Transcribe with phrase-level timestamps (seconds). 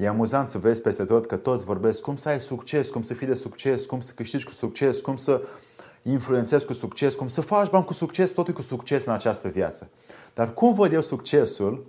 [0.00, 3.14] E amuzant să vezi peste tot că toți vorbesc cum să ai succes, cum să
[3.14, 5.42] fii de succes, cum să câștigi cu succes, cum să
[6.02, 9.90] influențezi cu succes, cum să faci bani cu succes, totul cu succes în această viață.
[10.34, 11.86] Dar cum văd eu succesul?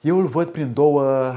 [0.00, 1.32] Eu îl văd prin două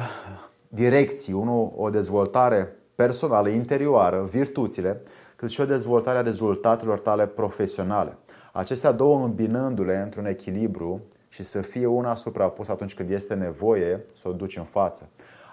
[0.68, 1.34] direcții.
[1.34, 5.02] Unul, o dezvoltare personală, interioară, virtuțile,
[5.36, 8.18] cât și o dezvoltare a rezultatelor tale profesionale.
[8.54, 14.28] Acestea două îmbinându-le într-un echilibru și să fie una suprapusă atunci când este nevoie să
[14.28, 15.10] o duci în față.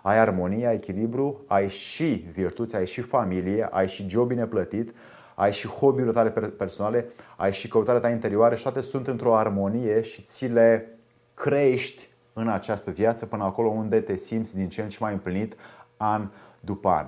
[0.07, 4.95] Ai armonie, ai echilibru, ai și virtuți, ai și familie, ai și job bine plătit,
[5.35, 10.03] ai și hobby-urile tale personale, ai și căutarea ta interioară și toate sunt într-o armonie
[10.03, 10.99] și ți le
[11.35, 15.57] crești în această viață până acolo unde te simți din ce în ce mai împlinit
[15.97, 16.29] an
[16.61, 17.07] după an.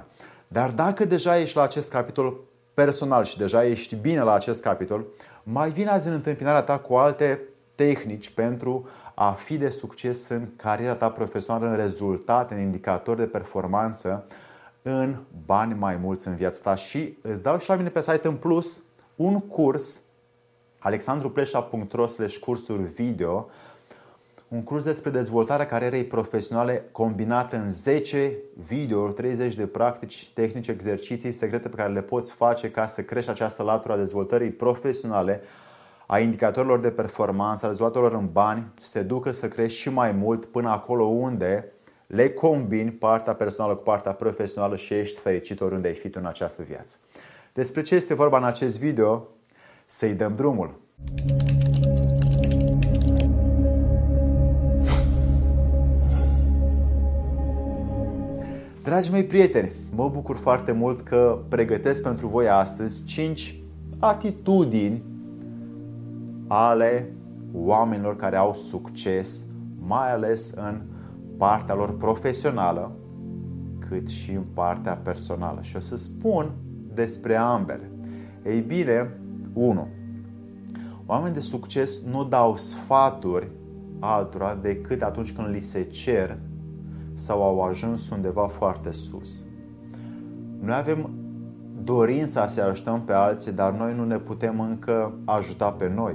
[0.49, 2.41] Dar dacă deja ești la acest capitol
[2.75, 5.07] personal și deja ești bine la acest capitol,
[5.43, 7.41] mai vine azi în întâmpinarea ta cu alte
[7.79, 13.27] tehnici pentru a fi de succes în cariera ta profesională, în rezultate, în indicatori de
[13.27, 14.27] performanță,
[14.83, 16.75] în bani mai mulți în viața ta.
[16.75, 18.83] Și îți dau și la mine pe site în plus
[19.17, 20.03] un curs
[20.79, 22.05] alexandrupleșa.ro
[22.41, 23.49] cursuri video
[24.49, 31.33] un curs despre dezvoltarea carierei profesionale combinat în 10 videouri, 30 de practici, tehnici, exerciții,
[31.33, 35.41] secrete pe care le poți face ca să crești această latură a dezvoltării profesionale,
[36.11, 40.13] a indicatorilor de performanță, a rezultatelor în bani, să te ducă să crești și mai
[40.13, 41.73] mult până acolo unde
[42.07, 46.27] le combini partea personală cu partea profesională și ești fericit oriunde ai fi tu în
[46.27, 46.97] această viață.
[47.55, 49.29] Despre ce este vorba în acest video?
[49.87, 50.81] Să-i dăm drumul!
[58.83, 63.61] Dragii mei prieteni, mă bucur foarte mult că pregătesc pentru voi astăzi 5
[63.99, 65.03] atitudini
[66.49, 67.13] ale
[67.53, 69.45] oamenilor care au succes,
[69.79, 70.83] mai ales în
[71.37, 72.97] partea lor profesională,
[73.89, 75.59] cât și în partea personală.
[75.63, 76.53] Și o să spun
[76.95, 77.91] despre ambele.
[78.45, 79.21] Ei bine,
[79.53, 79.89] 1.
[81.07, 83.51] Oameni de succes nu dau sfaturi
[83.99, 86.39] altora decât atunci când li se cer
[87.15, 89.43] sau au ajuns undeva foarte sus.
[90.61, 91.11] Noi avem
[91.83, 96.15] dorința să ajutăm pe alții, dar noi nu ne putem încă ajuta pe noi.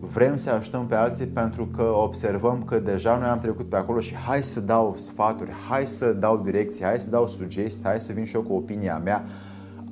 [0.00, 4.00] Vrem să ajutăm pe alții pentru că observăm că deja noi am trecut pe acolo
[4.00, 8.12] și hai să dau sfaturi, hai să dau direcții, hai să dau sugestii, hai să
[8.12, 9.24] vin și eu cu opinia mea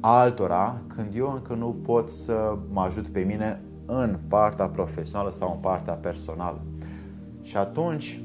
[0.00, 5.52] altora, când eu încă nu pot să mă ajut pe mine în partea profesională sau
[5.52, 6.60] în partea personală.
[7.42, 8.20] Și atunci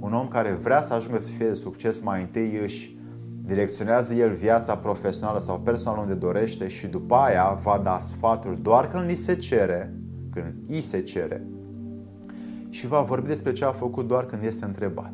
[0.00, 2.96] un om care vrea să ajungă să fie de succes mai întâi își
[3.44, 8.90] direcționează el viața profesională sau personală unde dorește și după aia va da sfaturi doar
[8.90, 9.94] când li se cere,
[10.30, 11.46] când îi se cere
[12.68, 15.12] și va vorbi despre ce a făcut doar când este întrebat.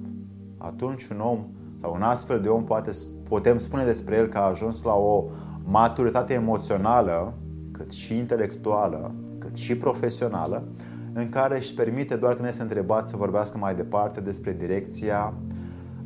[0.59, 1.47] Atunci un om
[1.81, 2.91] sau un astfel de om poate,
[3.29, 5.25] putem spune despre el că a ajuns la o
[5.65, 7.35] maturitate emoțională,
[7.71, 10.65] cât și intelectuală, cât și profesională,
[11.13, 15.35] în care își permite doar când este întrebat să vorbească mai departe despre direcția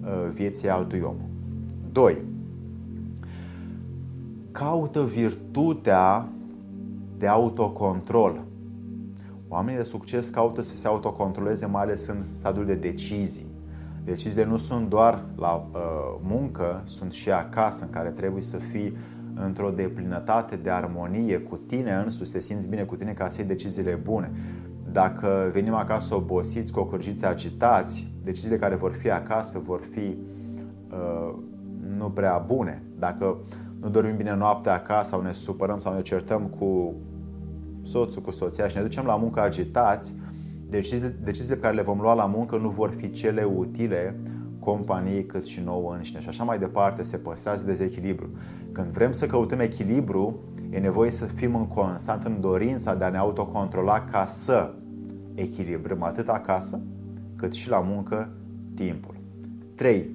[0.00, 1.16] uh, vieții altui om.
[1.92, 2.22] 2.
[4.52, 6.28] Caută virtutea
[7.18, 8.40] de autocontrol.
[9.48, 13.46] Oamenii de succes caută să se autocontroleze, mai ales în stadiul de decizii.
[14.04, 15.80] Deciziile nu sunt doar la uh,
[16.22, 18.96] muncă, sunt și acasă, în care trebuie să fii
[19.34, 23.48] într-o deplinătate de armonie cu tine însuți, te simți bine cu tine ca să iei
[23.48, 24.32] deciziile bune.
[24.92, 30.16] Dacă venim acasă obosiți, cocârjiți, agitați, deciziile care vor fi acasă vor fi
[30.90, 31.34] uh,
[31.96, 32.82] nu prea bune.
[32.98, 33.36] Dacă
[33.80, 36.94] nu dormim bine noaptea acasă sau ne supărăm sau ne certăm cu
[37.88, 40.14] soțul, cu soția și ne ducem la muncă agitați,
[40.68, 44.20] deciziile, deciziile pe care le vom lua la muncă nu vor fi cele utile
[44.58, 48.30] companiei cât și nouă înșine și așa mai departe se păstrează dezechilibru.
[48.72, 50.40] Când vrem să căutăm echilibru,
[50.70, 54.74] e nevoie să fim în constant în dorința de a ne autocontrola ca să
[55.34, 56.80] echilibrăm atât acasă
[57.36, 58.32] cât și la muncă
[58.74, 59.14] timpul.
[59.74, 60.10] 3.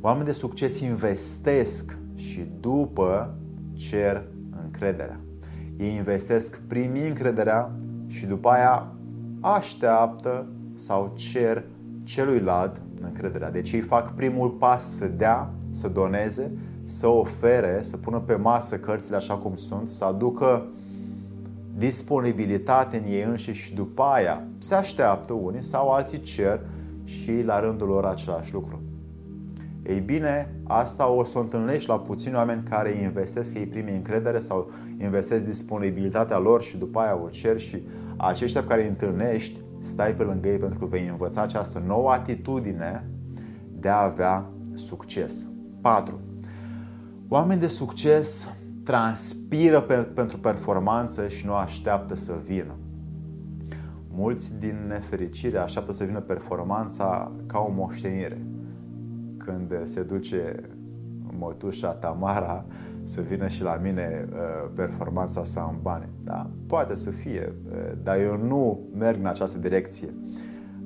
[0.00, 3.34] Oameni de succes investesc și după
[3.72, 4.24] cer
[4.62, 5.20] încrederea.
[5.76, 7.70] Ei investesc primi încrederea
[8.06, 8.92] și după aia
[9.40, 11.64] așteaptă sau cer
[12.04, 13.50] celuilalt încrederea.
[13.50, 16.52] Deci ei fac primul pas să dea, să doneze,
[16.84, 20.66] să ofere, să pună pe masă cărțile așa cum sunt, să aducă
[21.76, 26.60] disponibilitate în ei înșiși și după aia se așteaptă unii sau alții cer
[27.04, 28.75] și la rândul lor același lucru.
[29.88, 34.40] Ei bine, asta o să o întâlnești la puțini oameni care investesc ei primi încredere
[34.40, 37.82] sau investesc disponibilitatea lor și după aia o cer și
[38.16, 42.10] aceștia pe care îi întâlnești, stai pe lângă ei pentru că vei învăța această nouă
[42.10, 43.10] atitudine
[43.72, 45.46] de a avea succes.
[45.80, 46.20] 4.
[47.28, 52.76] Oameni de succes transpiră pe, pentru performanță și nu așteaptă să vină.
[54.10, 58.46] Mulți din nefericire așteaptă să vină performanța ca o moștenire.
[59.46, 60.60] Când se duce
[61.38, 62.64] mătușa Tamara
[63.04, 66.08] să vină și la mine uh, performanța sa în bani.
[66.24, 70.08] Da, poate să fie, uh, dar eu nu merg în această direcție.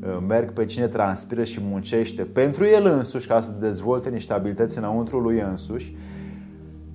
[0.02, 4.78] Uh, merg pe cine transpiră și muncește pentru el însuși ca să dezvolte niște abilități
[4.78, 5.96] înăuntru lui însuși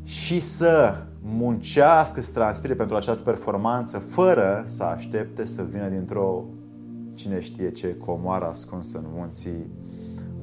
[0.03, 6.43] și să muncească, să transpire pentru această performanță fără să aștepte să vină dintr-o
[7.13, 9.65] cine știe ce comoară ascunsă în munții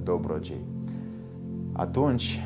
[0.03, 0.67] Dobrogei.
[1.73, 2.41] Atunci,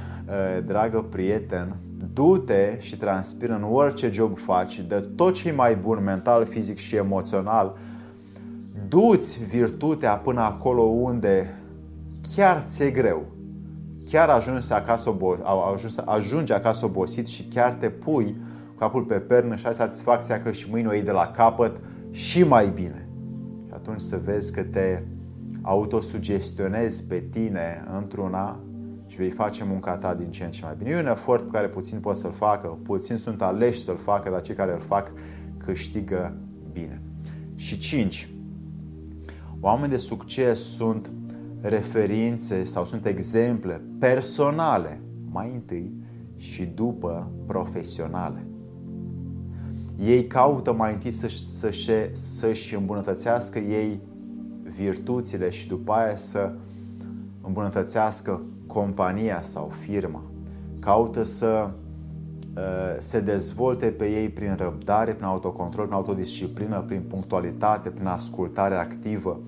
[0.67, 1.77] dragă prieten,
[2.13, 6.79] du-te și transpiră în orice job faci, de tot ce e mai bun mental, fizic
[6.79, 7.77] și emoțional.
[8.89, 11.55] Du-ți virtutea până acolo unde
[12.35, 13.25] chiar ți-e greu.
[14.05, 15.17] Chiar ajungi acasă,
[15.73, 18.37] ajungi, ajungi acasă obosit și chiar te pui
[18.69, 21.81] cu capul pe pernă și ai satisfacția că și mâine o iei de la capăt
[22.11, 23.09] și mai bine.
[23.67, 25.03] Și atunci să vezi că te
[25.63, 28.61] autosugestionezi pe tine într-una
[29.17, 30.91] și vei face munca ta din ce în ce mai bine.
[30.91, 34.41] E un efort pe care puțin poți să-l facă, puțin sunt aleși să-l facă, dar
[34.41, 35.13] cei care îl fac
[35.57, 36.37] câștigă
[36.73, 37.03] bine.
[37.55, 38.31] Și 5.
[39.61, 41.11] Oameni de succes sunt
[41.61, 45.93] referințe sau sunt exemple personale mai întâi
[46.37, 48.47] și după profesionale.
[49.99, 54.01] Ei caută mai întâi să-și, să-și, să-și îmbunătățească ei
[54.63, 56.55] virtuțile și după aia să
[57.41, 60.23] îmbunătățească compania sau firma.
[60.79, 61.71] Caută să
[62.57, 62.63] uh,
[62.99, 69.41] se dezvolte pe ei prin răbdare, prin autocontrol, prin autodisciplină, prin punctualitate, prin ascultare activă,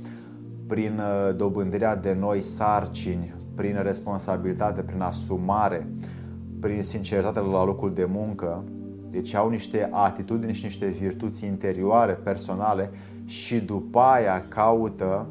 [0.66, 5.86] prin uh, dobândirea de noi sarcini, prin responsabilitate, prin asumare,
[6.60, 8.64] prin sinceritate la locul de muncă.
[9.10, 12.90] Deci au niște atitudini și niște virtuți interioare, personale
[13.24, 15.26] și după aia caută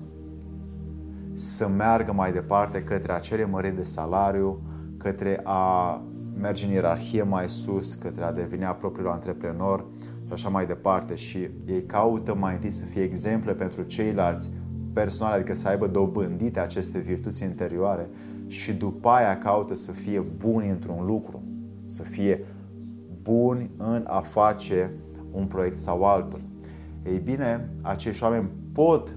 [1.37, 4.61] să meargă mai departe către acele măriri de salariu,
[4.97, 6.01] către a
[6.39, 9.85] merge în ierarhie mai sus, către a deveni propriul antreprenor
[10.25, 11.15] și așa mai departe.
[11.15, 14.49] Și ei caută mai întâi să fie exemple pentru ceilalți
[14.93, 18.09] personale, adică să aibă dobândite aceste virtuți interioare
[18.47, 21.43] și după aia caută să fie buni într-un lucru,
[21.85, 22.45] să fie
[23.21, 24.91] buni în a face
[25.31, 26.41] un proiect sau altul.
[27.05, 29.15] Ei bine, acești oameni pot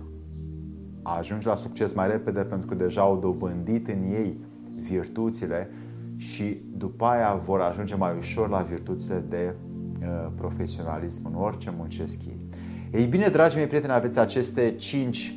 [1.02, 4.40] ajunge la succes mai repede pentru că deja au dobândit în ei
[4.80, 5.70] virtuțile
[6.16, 9.54] și după aia vor ajunge mai ușor la virtuțile de
[10.00, 12.46] uh, profesionalism în orice muncesc ei.
[12.92, 15.34] Ei bine, dragii mei prieteni, aveți aceste 5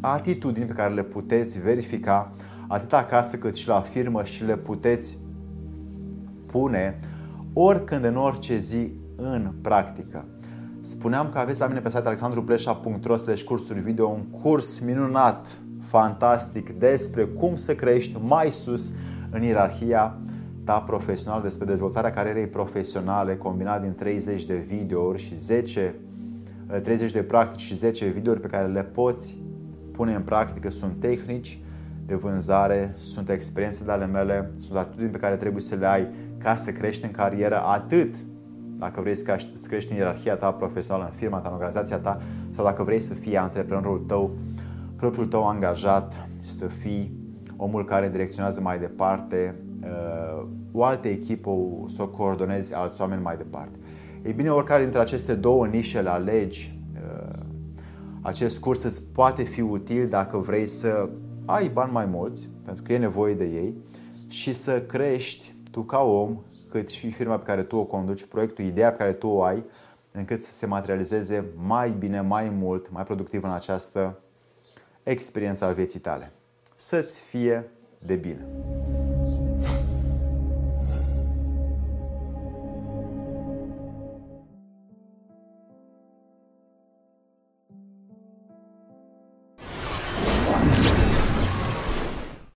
[0.00, 2.32] atitudini pe care le puteți verifica
[2.68, 5.18] atât acasă cât și la firmă și le puteți
[6.46, 6.98] pune
[7.52, 10.24] oricând în orice zi în practică.
[10.84, 13.14] Spuneam că aveți la mine pe site alexandrupleșa.ro
[13.44, 18.92] cursuri video un curs minunat, fantastic despre cum să crești mai sus
[19.30, 20.18] în ierarhia
[20.64, 25.94] ta profesională, despre dezvoltarea carierei profesionale combinat din 30 de videouri și 10
[26.82, 29.42] 30 de practici și 10 videouri pe care le poți
[29.92, 30.70] pune în practică.
[30.70, 31.60] Sunt tehnici
[32.06, 36.08] de vânzare, sunt experiențe de ale mele, sunt atitudini pe care trebuie să le ai
[36.38, 38.14] ca să crești în carieră atât
[38.76, 39.38] dacă vrei să
[39.68, 42.18] crești în ierarhia ta profesională, în firma ta, în organizația ta,
[42.50, 44.30] sau dacă vrei să fii antreprenorul tău,
[44.96, 47.12] propriul tău angajat și să fii
[47.56, 51.50] omul care direcționează mai departe uh, o altă echipă,
[51.86, 53.78] să o coordonezi alți oameni mai departe.
[54.24, 57.38] Ei bine, oricare dintre aceste două nișe le alegi, uh,
[58.20, 61.08] acest curs îți poate fi util dacă vrei să
[61.44, 63.74] ai bani mai mulți, pentru că e nevoie de ei,
[64.28, 66.38] și să crești tu ca om
[66.74, 69.64] cât și firma pe care tu o conduci, proiectul, ideea pe care tu o ai,
[70.12, 74.18] încât să se materializeze mai bine, mai mult, mai productiv în această
[75.02, 76.32] experiență a vieții tale.
[76.76, 78.46] Să-ți fie de bine!